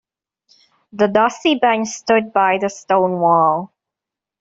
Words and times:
The 0.93 1.09
dusty 1.09 1.59
bench 1.59 1.87
stood 1.89 2.33
by 2.33 2.57
the 2.57 2.69
stone 2.71 3.19
wall. 3.19 3.71